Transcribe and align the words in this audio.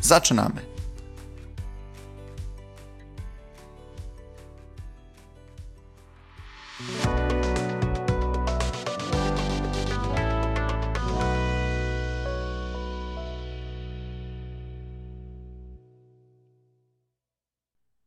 Zaczynamy. 0.00 0.78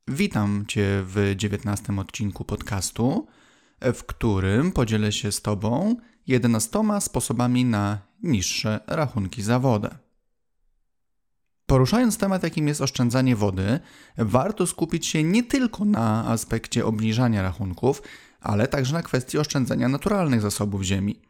Witam 0.07 0.65
Cię 0.67 1.03
w 1.05 1.33
dziewiętnastym 1.35 1.99
odcinku 1.99 2.45
podcastu, 2.45 3.27
w 3.81 4.03
którym 4.03 4.71
podzielę 4.71 5.11
się 5.11 5.31
z 5.31 5.41
Tobą 5.41 5.95
11 6.27 6.79
sposobami 6.99 7.65
na 7.65 8.01
niższe 8.23 8.79
rachunki 8.87 9.41
za 9.41 9.59
wodę. 9.59 10.10
Poruszając 11.71 12.17
temat, 12.17 12.43
jakim 12.43 12.67
jest 12.67 12.81
oszczędzanie 12.81 13.35
wody, 13.35 13.79
warto 14.17 14.67
skupić 14.67 15.05
się 15.05 15.23
nie 15.23 15.43
tylko 15.43 15.85
na 15.85 16.27
aspekcie 16.27 16.85
obniżania 16.85 17.41
rachunków, 17.41 18.01
ale 18.41 18.67
także 18.67 18.93
na 18.93 19.03
kwestii 19.03 19.37
oszczędzania 19.37 19.87
naturalnych 19.87 20.41
zasobów 20.41 20.83
ziemi. 20.83 21.21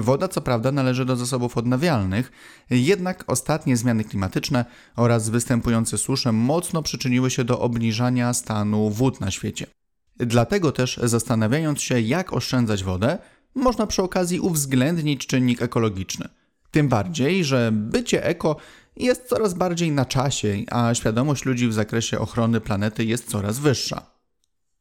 Woda, 0.00 0.28
co 0.28 0.40
prawda, 0.40 0.72
należy 0.72 1.04
do 1.04 1.16
zasobów 1.16 1.56
odnawialnych, 1.56 2.32
jednak 2.70 3.24
ostatnie 3.26 3.76
zmiany 3.76 4.04
klimatyczne 4.04 4.64
oraz 4.96 5.28
występujące 5.28 5.98
susze 5.98 6.32
mocno 6.32 6.82
przyczyniły 6.82 7.30
się 7.30 7.44
do 7.44 7.60
obniżania 7.60 8.34
stanu 8.34 8.90
wód 8.90 9.20
na 9.20 9.30
świecie. 9.30 9.66
Dlatego 10.16 10.72
też, 10.72 11.00
zastanawiając 11.02 11.82
się, 11.82 12.00
jak 12.00 12.32
oszczędzać 12.32 12.84
wodę, 12.84 13.18
można 13.54 13.86
przy 13.86 14.02
okazji 14.02 14.40
uwzględnić 14.40 15.26
czynnik 15.26 15.62
ekologiczny. 15.62 16.28
Tym 16.72 16.88
bardziej, 16.88 17.44
że 17.44 17.70
bycie 17.72 18.24
eko 18.24 18.56
jest 18.96 19.28
coraz 19.28 19.54
bardziej 19.54 19.92
na 19.92 20.04
czasie, 20.04 20.56
a 20.70 20.94
świadomość 20.94 21.44
ludzi 21.44 21.68
w 21.68 21.72
zakresie 21.72 22.18
ochrony 22.18 22.60
planety 22.60 23.04
jest 23.04 23.30
coraz 23.30 23.58
wyższa. 23.58 24.06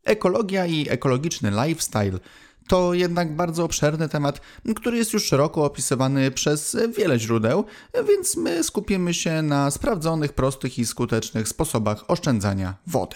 Ekologia 0.03 0.65
i 0.65 0.89
ekologiczny 0.89 1.51
lifestyle 1.65 2.19
to 2.67 2.93
jednak 2.93 3.35
bardzo 3.35 3.63
obszerny 3.63 4.09
temat, 4.09 4.41
który 4.75 4.97
jest 4.97 5.13
już 5.13 5.25
szeroko 5.25 5.65
opisywany 5.65 6.31
przez 6.31 6.77
wiele 6.97 7.19
źródeł, 7.19 7.65
więc 8.07 8.37
my 8.37 8.63
skupimy 8.63 9.13
się 9.13 9.41
na 9.41 9.71
sprawdzonych, 9.71 10.33
prostych 10.33 10.79
i 10.79 10.85
skutecznych 10.85 11.47
sposobach 11.47 12.03
oszczędzania 12.07 12.75
wody. 12.87 13.15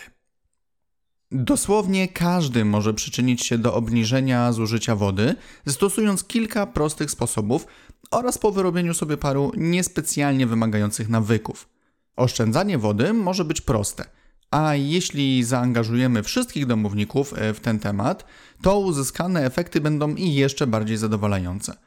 Dosłownie 1.31 2.07
każdy 2.07 2.65
może 2.65 2.93
przyczynić 2.93 3.45
się 3.45 3.57
do 3.57 3.73
obniżenia 3.73 4.51
zużycia 4.51 4.95
wody, 4.95 5.35
stosując 5.67 6.23
kilka 6.23 6.67
prostych 6.67 7.11
sposobów 7.11 7.67
oraz 8.11 8.37
po 8.37 8.51
wyrobieniu 8.51 8.93
sobie 8.93 9.17
paru 9.17 9.51
niespecjalnie 9.57 10.47
wymagających 10.47 11.09
nawyków. 11.09 11.69
Oszczędzanie 12.15 12.77
wody 12.77 13.13
może 13.13 13.45
być 13.45 13.61
proste, 13.61 14.05
a 14.51 14.75
jeśli 14.75 15.43
zaangażujemy 15.43 16.23
wszystkich 16.23 16.65
domowników 16.65 17.33
e, 17.33 17.53
w 17.53 17.59
ten 17.59 17.79
temat, 17.79 18.25
to 18.61 18.79
uzyskane 18.79 19.45
efekty 19.45 19.81
będą 19.81 20.15
i 20.15 20.33
jeszcze 20.33 20.67
bardziej 20.67 20.97
zadowalające. 20.97 21.77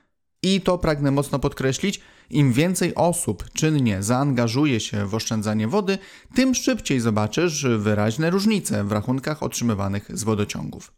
I 0.43 0.61
to 0.61 0.79
pragnę 0.79 1.11
mocno 1.11 1.39
podkreślić, 1.39 2.01
im 2.31 2.53
więcej 2.53 2.95
osób 2.95 3.45
czynnie 3.53 4.03
zaangażuje 4.03 4.81
się 4.81 5.06
w 5.06 5.15
oszczędzanie 5.15 5.69
wody, 5.69 5.99
tym 6.35 6.55
szybciej 6.55 7.00
zobaczysz 7.00 7.67
wyraźne 7.79 8.31
różnice 8.31 8.85
w 8.85 8.93
rachunkach 8.93 9.43
otrzymywanych 9.43 10.19
z 10.19 10.25
wodociągów. 10.25 10.93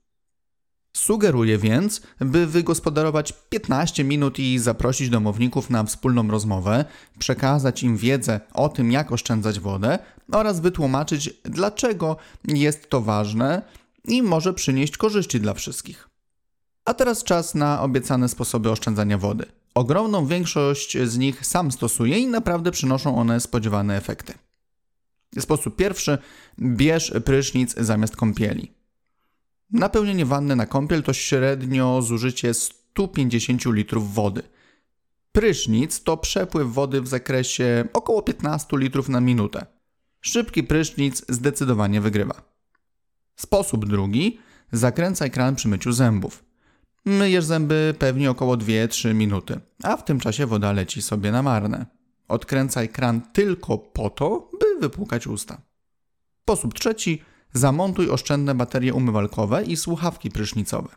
Sugeruję 1.01 1.59
więc, 1.59 2.01
by 2.21 2.47
wygospodarować 2.47 3.33
15 3.51 4.05
minut 4.05 4.39
i 4.39 4.59
zaprosić 4.59 5.09
domowników 5.09 5.71
na 5.71 5.85
wspólną 5.85 6.29
rozmowę, 6.29 6.85
przekazać 7.19 7.83
im 7.83 7.97
wiedzę 7.97 8.41
o 8.55 8.69
tym, 8.69 8.93
jak 8.93 9.13
oszczędzać 9.13 9.61
wodę 9.61 9.99
oraz 10.33 10.61
wytłumaczyć, 10.61 11.31
dlaczego 11.45 12.17
jest 12.45 12.91
to 12.91 13.01
ważne 13.01 13.63
i 14.05 14.23
może 14.23 14.55
przynieść 14.55 14.97
korzyści 14.97 15.41
dla 15.41 15.55
wszystkich. 15.55 16.09
A 16.85 16.95
teraz 16.95 17.25
czas 17.25 17.55
na 17.55 17.83
obiecane 17.83 18.29
sposoby 18.29 18.71
oszczędzania 18.71 19.19
wody. 19.19 19.45
Ogromną 19.75 20.27
większość 20.27 20.99
z 20.99 21.19
nich 21.19 21.47
sam 21.47 21.73
stosuję 21.73 22.19
i 22.19 22.27
naprawdę 22.27 22.71
przynoszą 22.71 23.17
one 23.17 23.41
spodziewane 23.41 23.97
efekty. 23.97 24.35
Sposób 25.39 25.77
pierwszy: 25.77 26.19
bierz 26.59 27.13
prysznic 27.25 27.75
zamiast 27.79 28.17
kąpieli. 28.17 28.80
Napełnienie 29.73 30.27
wanny 30.27 30.57
na 30.57 30.67
kąpiel 30.67 31.03
to 31.03 31.13
średnio 31.13 32.03
zużycie 32.03 32.55
150 32.55 33.65
litrów 33.67 34.15
wody. 34.15 34.43
Prysznic 35.33 36.03
to 36.03 36.17
przepływ 36.17 36.73
wody 36.73 37.01
w 37.01 37.09
zakresie 37.09 37.85
około 37.93 38.23
15 38.23 38.79
litrów 38.79 39.09
na 39.09 39.21
minutę. 39.21 39.67
Szybki 40.21 40.63
prysznic 40.63 41.25
zdecydowanie 41.29 42.01
wygrywa. 42.01 42.43
Sposób 43.37 43.87
drugi: 43.87 44.39
zakręcaj 44.73 45.31
kran 45.31 45.57
przy 45.57 45.69
myciu 45.69 45.93
zębów. 45.93 46.45
Myjesz 47.05 47.45
zęby 47.45 47.95
pewnie 47.99 48.31
około 48.31 48.57
2-3 48.57 49.15
minuty, 49.15 49.61
a 49.83 49.97
w 49.97 50.05
tym 50.05 50.21
czasie 50.21 50.47
woda 50.47 50.73
leci 50.73 51.03
sobie 51.03 51.33
na 51.33 51.43
marne. 51.43 51.87
Odkręcaj 52.29 52.89
kran 52.89 53.21
tylko 53.21 53.79
po 53.79 54.11
to, 54.11 54.51
by 54.61 54.81
wypłukać 54.81 55.27
usta. 55.27 55.61
Sposób 56.43 56.75
trzeci: 56.75 57.23
zamontuj 57.53 58.11
oszczędne 58.11 58.55
baterie 58.55 58.95
umywalkowe 58.95 59.65
i 59.65 59.77
słuchawki 59.77 60.31
prysznicowe. 60.31 60.89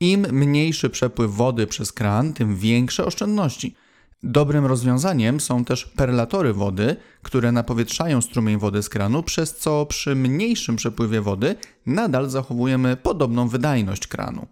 Im 0.00 0.26
mniejszy 0.32 0.90
przepływ 0.90 1.34
wody 1.34 1.66
przez 1.66 1.92
kran, 1.92 2.32
tym 2.32 2.56
większe 2.56 3.04
oszczędności. 3.04 3.74
Dobrym 4.22 4.66
rozwiązaniem 4.66 5.40
są 5.40 5.64
też 5.64 5.86
perlatory 5.86 6.52
wody, 6.52 6.96
które 7.22 7.52
napowietrzają 7.52 8.22
strumień 8.22 8.58
wody 8.58 8.82
z 8.82 8.88
kranu, 8.88 9.22
przez 9.22 9.56
co 9.56 9.86
przy 9.86 10.14
mniejszym 10.14 10.76
przepływie 10.76 11.20
wody 11.20 11.56
nadal 11.86 12.30
zachowujemy 12.30 12.96
podobną 12.96 13.48
wydajność 13.48 14.06
kranu. 14.06 14.46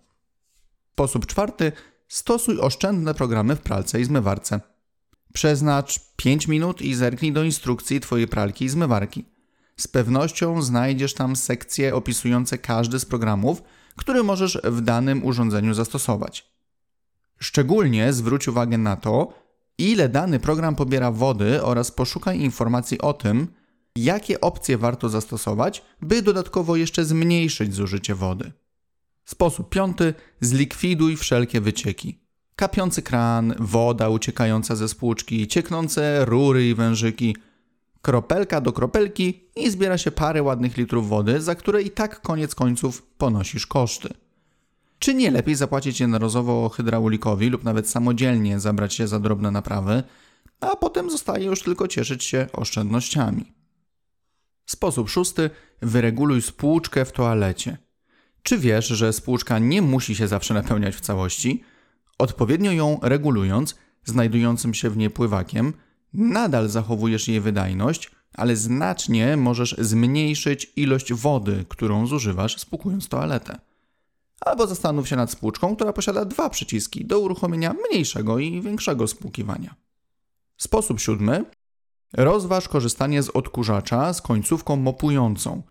Sposób 0.93 1.27
czwarty: 1.27 1.73
stosuj 2.09 2.61
oszczędne 2.61 3.15
programy 3.15 3.57
w 3.57 3.61
pralce 3.61 4.01
i 4.01 4.05
zmywarce. 4.05 4.61
Przeznacz 5.33 6.01
5 6.17 6.49
minut 6.49 6.83
i 6.83 6.95
zerknij 6.95 7.33
do 7.33 7.43
instrukcji 7.43 8.01
Twojej 8.01 8.29
pralki 8.29 8.65
i 8.65 8.69
zmywarki. 8.69 9.25
Z 9.81 9.89
pewnością 9.89 10.63
znajdziesz 10.63 11.15
tam 11.15 11.37
sekcje 11.37 11.95
opisujące 11.95 12.59
każdy 12.59 12.99
z 12.99 13.05
programów, 13.05 13.63
który 13.97 14.23
możesz 14.23 14.59
w 14.65 14.81
danym 14.81 15.25
urządzeniu 15.25 15.75
zastosować. 15.75 16.51
Szczególnie 17.39 18.13
zwróć 18.13 18.49
uwagę 18.49 18.79
na 18.79 18.97
to, 18.97 19.33
ile 19.79 20.09
dany 20.09 20.41
program 20.41 20.77
pobiera 20.77 21.11
wody 21.11 21.63
oraz 21.63 21.91
poszukaj 21.91 22.41
informacji 22.41 23.01
o 23.01 23.13
tym, 23.13 23.49
jakie 23.97 24.41
opcje 24.41 24.79
warto 24.79 25.09
zastosować, 25.09 25.83
by 26.03 26.23
dodatkowo 26.23 26.77
jeszcze 26.77 27.05
zmniejszyć 27.05 27.75
zużycie 27.75 28.15
wody. 28.15 28.53
Sposób 29.25 29.69
piąty: 29.69 30.15
zlikwiduj 30.41 31.17
wszelkie 31.17 31.61
wycieki. 31.61 32.19
Kapiący 32.57 33.03
kran, 33.03 33.55
woda 33.59 34.09
uciekająca 34.09 34.77
ze 34.77 34.89
spłuczki, 34.89 35.49
cieknące 35.49 36.25
rury 36.25 36.69
i 36.69 36.75
wężyki– 36.75 37.37
kropelka 38.03 38.61
do 38.61 38.73
kropelki 38.73 39.45
i 39.57 39.71
zbiera 39.71 39.99
się 39.99 40.11
parę 40.11 40.43
ładnych 40.43 40.77
litrów 40.77 41.09
wody, 41.09 41.41
za 41.41 41.55
które 41.55 41.83
i 41.83 41.91
tak 41.91 42.21
koniec 42.21 42.55
końców 42.55 43.03
ponosisz 43.03 43.67
koszty. 43.67 44.15
Czy 44.99 45.15
nie 45.15 45.31
lepiej 45.31 45.55
zapłacić 45.55 46.01
jednorazowo 46.01 46.69
hydraulikowi 46.69 47.51
lub 47.51 47.65
nawet 47.65 47.89
samodzielnie 47.89 48.61
zabrać 48.61 48.95
się 48.95 49.09
za 49.09 49.21
drobne 49.21 49.51
naprawy, 49.51 50.03
a 50.61 50.77
potem 50.77 51.11
zostaje 51.11 51.45
już 51.45 51.63
tylko 51.63 51.89
cieszyć 51.89 52.25
się 52.25 52.47
oszczędnościami. 52.53 53.53
Sposób 54.67 55.11
szósty: 55.11 55.51
wyreguluj 55.83 56.43
spłuczkę 56.43 57.05
w 57.05 57.13
toalecie. 57.13 57.79
Czy 58.43 58.59
wiesz, 58.59 58.87
że 58.87 59.13
spłuczka 59.13 59.59
nie 59.59 59.83
musi 59.83 60.15
się 60.15 60.29
zawsze 60.29 60.55
napełniać 60.55 60.97
w 60.97 61.01
całości? 61.01 61.65
Odpowiednio 62.19 62.73
ją 62.73 62.99
regulując, 63.03 63.75
znajdującym 64.05 64.75
się 64.75 64.91
w 64.91 64.97
niej 64.97 65.11
pływakiem, 65.11 65.73
Nadal 66.15 66.69
zachowujesz 66.69 67.29
jej 67.29 67.41
wydajność, 67.41 68.11
ale 68.35 68.57
znacznie 68.57 69.37
możesz 69.37 69.77
zmniejszyć 69.79 70.73
ilość 70.77 71.13
wody, 71.13 71.65
którą 71.69 72.07
zużywasz 72.07 72.59
spłukując 72.59 73.09
toaletę. 73.09 73.61
Albo 74.41 74.67
zastanów 74.67 75.09
się 75.09 75.17
nad 75.17 75.31
spłuczką, 75.31 75.77
która 75.77 75.93
posiada 75.93 76.25
dwa 76.25 76.51
przyciski 76.51 77.05
do 77.05 77.21
uruchomienia 77.21 77.75
mniejszego 77.89 78.39
i 78.39 78.61
większego 78.61 79.07
spłukiwania. 79.07 79.75
Sposób 80.57 81.01
siódmy. 81.01 81.45
Rozważ 82.13 82.69
korzystanie 82.69 83.23
z 83.23 83.29
odkurzacza 83.29 84.13
z 84.13 84.23
końcówką 84.23 84.77
mopującą. 84.77 85.63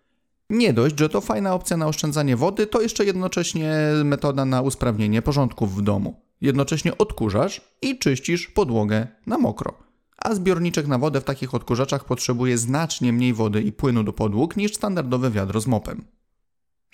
Nie 0.49 0.73
dość, 0.73 0.99
że 0.99 1.09
to 1.09 1.21
fajna 1.21 1.53
opcja 1.53 1.77
na 1.77 1.87
oszczędzanie 1.87 2.35
wody, 2.35 2.67
to 2.67 2.81
jeszcze 2.81 3.05
jednocześnie 3.05 3.73
metoda 4.03 4.45
na 4.45 4.61
usprawnienie 4.61 5.21
porządków 5.21 5.75
w 5.75 5.81
domu. 5.81 6.21
Jednocześnie 6.41 6.97
odkurzasz 6.97 7.61
i 7.81 7.99
czyścisz 7.99 8.47
podłogę 8.47 9.07
na 9.25 9.37
mokro. 9.37 9.88
A 10.21 10.35
zbiorniczek 10.35 10.87
na 10.87 10.97
wodę 10.97 11.21
w 11.21 11.23
takich 11.23 11.55
odkurzaczach 11.55 12.05
potrzebuje 12.05 12.57
znacznie 12.57 13.13
mniej 13.13 13.33
wody 13.33 13.61
i 13.61 13.71
płynu 13.71 14.03
do 14.03 14.13
podłóg 14.13 14.57
niż 14.57 14.75
standardowe 14.75 15.31
wiadro 15.31 15.61
z 15.61 15.67
mopem. 15.67 16.05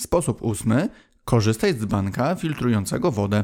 Sposób 0.01 0.41
ósmy. 0.41 0.89
Korzystaj 1.25 1.73
z 1.73 1.77
dzbanka 1.77 2.35
filtrującego 2.35 3.11
wodę. 3.11 3.43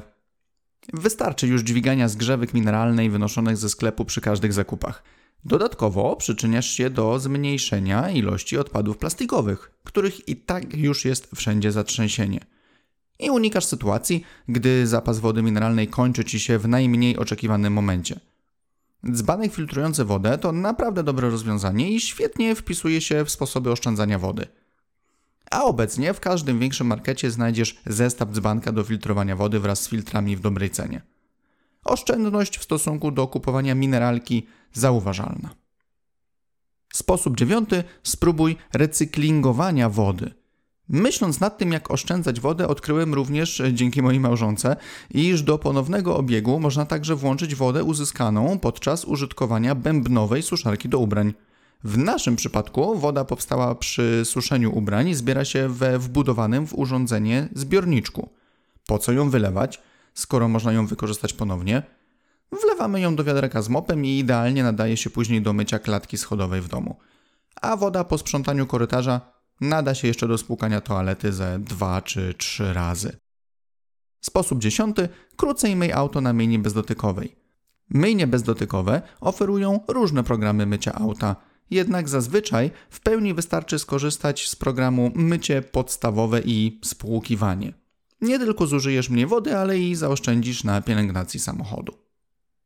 Wystarczy 0.94 1.48
już 1.48 1.62
dźwigania 1.62 2.08
zgrzewek 2.08 2.54
mineralnej 2.54 3.10
wynoszonych 3.10 3.58
ze 3.58 3.70
sklepu 3.70 4.06
przy 4.06 4.22
każdych 4.22 4.54
zakupach. 4.54 5.04
Dodatkowo 5.46 6.16
przyczyniasz 6.16 6.70
się 6.70 6.90
do 6.90 7.20
zmniejszenia 7.20 8.10
ilości 8.10 8.58
odpadów 8.58 8.98
plastikowych, 8.98 9.72
których 9.84 10.30
i 10.30 10.36
tak 10.36 10.78
już 10.78 11.06
jest 11.06 11.28
wszędzie 11.36 11.72
zatrzęsienie. 11.72 12.40
I 13.20 13.30
unikasz 13.30 13.66
sytuacji, 13.66 14.24
gdy 14.48 14.88
zapas 14.88 15.20
wody 15.20 15.42
mineralnej 15.42 15.88
kończy 15.88 16.26
ci 16.26 16.40
się 16.40 16.58
w 16.60 16.68
najmniej 16.68 17.18
oczekiwanym 17.18 17.74
momencie. 17.74 18.20
Dzbanek 19.10 19.54
filtrujący 19.54 20.06
wodę 20.06 20.38
to 20.38 20.52
naprawdę 20.52 21.04
dobre 21.04 21.30
rozwiązanie 21.30 21.92
i 21.92 22.00
świetnie 22.00 22.56
wpisuje 22.56 23.02
się 23.02 23.26
w 23.26 23.32
sposoby 23.32 23.72
oszczędzania 23.72 24.20
wody. 24.20 24.48
A 25.52 25.64
obecnie 25.64 26.14
w 26.14 26.20
każdym 26.20 26.60
większym 26.60 26.88
markecie 26.88 27.32
znajdziesz 27.32 27.82
zestaw 27.86 28.30
dzbanka 28.30 28.72
do 28.72 28.84
filtrowania 28.84 29.36
wody 29.36 29.60
wraz 29.60 29.82
z 29.82 29.90
filtrami 29.90 30.36
w 30.36 30.40
dobrej 30.40 30.70
cenie. 30.70 31.02
Oszczędność 31.86 32.58
w 32.58 32.64
stosunku 32.64 33.12
do 33.12 33.28
kupowania 33.28 33.76
mineralki 33.76 34.48
zauważalna. 34.74 35.56
Sposób 36.94 37.38
dziewiąty: 37.38 37.84
spróbuj 38.04 38.56
recyklingowania 38.74 39.90
wody. 39.90 40.41
Myśląc 40.92 41.40
nad 41.40 41.58
tym, 41.58 41.72
jak 41.72 41.92
oszczędzać 41.92 42.40
wodę, 42.40 42.68
odkryłem 42.68 43.14
również 43.14 43.60
e, 43.60 43.74
dzięki 43.74 44.02
mojej 44.02 44.20
małżonce, 44.20 44.76
iż 45.12 45.44
do 45.44 45.58
ponownego 45.58 46.18
obiegu 46.18 46.60
można 46.60 46.86
także 46.86 47.16
włączyć 47.16 47.56
wodę 47.56 47.84
uzyskaną 47.84 48.60
podczas 48.60 49.06
użytkowania 49.06 49.76
bębnowej 49.76 50.42
suszarki 50.42 50.90
do 50.90 51.00
ubrań. 51.00 51.34
W 51.84 51.98
naszym 51.98 52.36
przypadku 52.36 53.00
woda 53.00 53.26
powstała 53.26 53.76
przy 53.76 54.22
suszeniu 54.26 54.78
ubrań 54.78 55.08
i 55.08 55.16
zbiera 55.16 55.46
się 55.46 55.70
we 55.70 56.00
wbudowanym 56.00 56.68
w 56.68 56.74
urządzenie 56.74 57.48
zbiorniczku. 57.56 58.30
Po 58.88 59.00
co 59.00 59.12
ją 59.12 59.30
wylewać, 59.30 59.82
skoro 60.14 60.48
można 60.48 60.72
ją 60.72 60.88
wykorzystać 60.88 61.34
ponownie? 61.34 61.84
Wlewamy 62.64 63.02
ją 63.02 63.16
do 63.16 63.24
wiaderka 63.24 63.62
z 63.62 63.70
mopem 63.70 64.06
i 64.06 64.20
idealnie 64.20 64.64
nadaje 64.64 64.98
się 64.98 65.10
później 65.10 65.42
do 65.42 65.54
mycia 65.54 65.80
klatki 65.80 66.18
schodowej 66.18 66.62
w 66.62 66.68
domu. 66.68 66.96
A 67.62 67.78
woda 67.78 68.04
po 68.04 68.18
sprzątaniu 68.18 68.66
korytarza 68.66 69.41
nada 69.62 69.96
się 69.96 70.08
jeszcze 70.08 70.28
do 70.28 70.38
spłukania 70.38 70.82
toalety 70.82 71.34
ze 71.34 71.60
dwa 71.60 72.02
czy 72.02 72.34
trzy 72.34 72.74
razy. 72.74 73.18
Sposób 74.22 74.60
dziesiąty. 74.60 75.10
Krócej 75.36 75.76
myj 75.76 75.92
auto 75.92 76.22
na 76.22 76.34
myjni 76.34 76.60
bezdotykowej. 76.60 77.36
Myjnie 77.90 78.28
bezdotykowe 78.28 79.02
oferują 79.22 79.80
różne 79.88 80.24
programy 80.24 80.66
mycia 80.66 80.94
auta, 80.94 81.36
jednak 81.72 82.10
zazwyczaj 82.10 82.72
w 82.90 83.00
pełni 83.00 83.34
wystarczy 83.34 83.80
skorzystać 83.80 84.50
z 84.50 84.56
programu 84.56 85.12
mycie 85.16 85.62
podstawowe 85.62 86.42
i 86.46 86.80
spłukiwanie. 86.84 87.74
Nie 88.22 88.40
tylko 88.40 88.68
zużyjesz 88.68 89.10
mniej 89.10 89.26
wody, 89.26 89.58
ale 89.58 89.80
i 89.80 89.96
zaoszczędzisz 89.96 90.64
na 90.64 90.82
pielęgnacji 90.82 91.40
samochodu. 91.40 91.94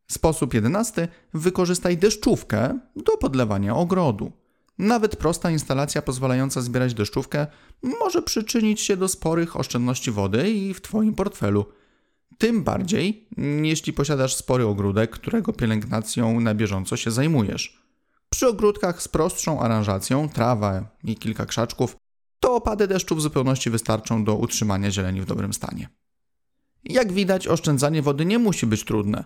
Sposób 0.08 0.54
jedenasty. 0.54 1.08
Wykorzystaj 1.34 1.98
deszczówkę 1.98 2.80
do 2.96 3.18
podlewania 3.18 3.76
ogrodu. 3.76 4.32
Nawet 4.78 5.16
prosta 5.16 5.52
instalacja 5.52 6.02
pozwalająca 6.02 6.62
zbierać 6.62 6.94
deszczówkę 6.94 7.48
może 7.84 8.22
przyczynić 8.22 8.82
się 8.82 8.98
do 8.98 9.08
sporych 9.08 9.56
oszczędności 9.56 10.12
wody 10.12 10.52
i 10.52 10.74
w 10.74 10.82
Twoim 10.82 11.14
portfelu. 11.14 11.66
Tym 12.38 12.64
bardziej, 12.64 13.28
jeśli 13.62 13.94
posiadasz 13.94 14.36
spory 14.36 14.66
ogródek, 14.66 15.12
którego 15.12 15.54
pielęgnacją 15.54 16.40
na 16.40 16.56
bieżąco 16.56 16.98
się 16.98 17.12
zajmujesz. 17.12 17.82
Przy 18.30 18.48
ogródkach 18.48 19.02
z 19.02 19.08
prostszą 19.08 19.60
aranżacją, 19.60 20.30
trawa 20.30 20.98
i 21.04 21.16
kilka 21.16 21.46
krzaczków, 21.46 21.98
to 22.40 22.56
opady 22.56 22.88
deszczu 22.88 23.16
w 23.16 23.22
zupełności 23.22 23.70
wystarczą 23.70 24.24
do 24.24 24.36
utrzymania 24.36 24.92
zieleni 24.92 25.22
w 25.22 25.26
dobrym 25.26 25.54
stanie. 25.54 25.90
Jak 26.84 27.14
widać, 27.14 27.48
oszczędzanie 27.48 28.02
wody 28.02 28.26
nie 28.26 28.40
musi 28.40 28.66
być 28.66 28.84
trudne. 28.84 29.24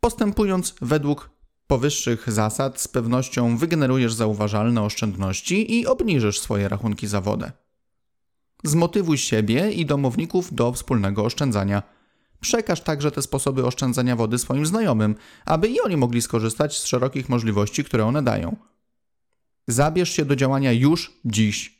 Postępując 0.00 0.74
według 0.80 1.30
powyższych 1.68 2.32
zasad, 2.32 2.80
z 2.80 2.88
pewnością 2.88 3.56
wygenerujesz 3.56 4.14
zauważalne 4.14 4.82
oszczędności 4.82 5.74
i 5.74 5.86
obniżysz 5.86 6.40
swoje 6.40 6.68
rachunki 6.68 7.06
za 7.06 7.20
wodę. 7.20 7.52
Zmotywuj 8.64 9.18
siebie 9.18 9.72
i 9.72 9.86
domowników 9.86 10.54
do 10.54 10.72
wspólnego 10.72 11.24
oszczędzania. 11.24 11.82
Przekaż 12.40 12.80
także 12.80 13.10
te 13.10 13.22
sposoby 13.22 13.66
oszczędzania 13.66 14.16
wody 14.16 14.38
swoim 14.38 14.66
znajomym, 14.66 15.14
aby 15.44 15.68
i 15.68 15.80
oni 15.80 15.96
mogli 15.96 16.22
skorzystać 16.22 16.78
z 16.78 16.84
szerokich 16.84 17.28
możliwości, 17.28 17.84
które 17.84 18.06
one 18.06 18.22
dają. 18.22 18.56
Zabierz 19.66 20.10
się 20.10 20.24
do 20.24 20.36
działania 20.36 20.72
już 20.72 21.12
dziś. 21.24 21.78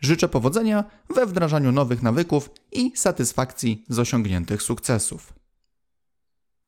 Życzę 0.00 0.28
powodzenia 0.28 0.84
we 1.14 1.26
wdrażaniu 1.26 1.72
nowych 1.72 2.02
nawyków 2.02 2.50
i 2.72 2.92
satysfakcji 2.94 3.84
z 3.88 3.98
osiągniętych 3.98 4.62
sukcesów. 4.62 5.41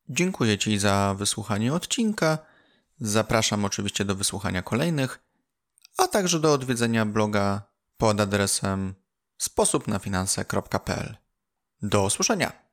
Dziękuję 0.09 0.57
Ci 0.57 0.79
za 0.79 1.15
wysłuchanie 1.17 1.73
odcinka. 1.73 2.37
Zapraszam 2.99 3.65
oczywiście 3.65 4.05
do 4.05 4.15
wysłuchania 4.15 4.61
kolejnych, 4.61 5.19
a 5.97 6.07
także 6.07 6.39
do 6.39 6.53
odwiedzenia 6.53 7.05
bloga 7.05 7.61
pod 7.97 8.19
adresem 8.21 8.95
sposobnafinanse.pl. 9.37 11.15
Do 11.81 12.03
usłyszenia. 12.03 12.64